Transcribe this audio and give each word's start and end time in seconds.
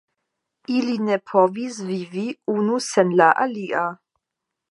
Ili 0.75 0.95
ne 1.09 1.17
povis 1.33 1.77
vivi 1.89 2.25
unu 2.55 2.79
sen 2.87 3.13
la 3.21 3.27
alia. 3.47 3.87